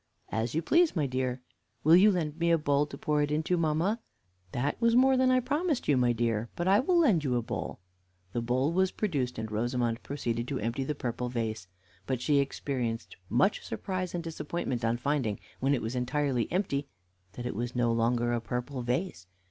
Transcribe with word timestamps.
"As 0.31 0.55
you 0.55 0.63
please, 0.63 0.95
my 0.95 1.05
dear." 1.05 1.43
"Will 1.83 1.95
you 1.95 2.09
lend 2.09 2.39
me 2.39 2.49
a 2.49 2.57
bowl 2.57 2.87
to 2.87 2.97
pour 2.97 3.21
it 3.21 3.29
into, 3.29 3.55
mamma?" 3.55 3.99
"That 4.51 4.81
was 4.81 4.95
more 4.95 5.15
than 5.15 5.29
I 5.29 5.39
promised 5.39 5.87
you, 5.87 5.95
my 5.95 6.11
dear; 6.11 6.49
but 6.55 6.67
I 6.67 6.79
will 6.79 6.97
lend 6.97 7.23
you 7.23 7.35
a 7.35 7.43
bowl." 7.43 7.77
The 8.33 8.41
bowl 8.41 8.73
was 8.73 8.89
produced, 8.89 9.37
and 9.37 9.51
Rosamond 9.51 10.01
proceeded 10.01 10.47
to 10.47 10.57
empty 10.59 10.83
the 10.83 10.95
purple 10.95 11.29
vase. 11.29 11.67
But 12.07 12.19
she 12.19 12.39
experienced 12.39 13.15
much 13.29 13.61
surprise 13.63 14.15
and 14.15 14.23
disappointment, 14.23 14.83
on 14.83 14.97
finding, 14.97 15.39
when 15.59 15.75
it 15.75 15.83
was 15.83 15.95
entirely 15.95 16.51
empty, 16.51 16.87
that 17.33 17.45
it 17.45 17.53
was 17.53 17.75
no 17.75 17.91
longer 17.91 18.33
a 18.33 18.41
purple 18.41 18.81
vase. 18.81 19.27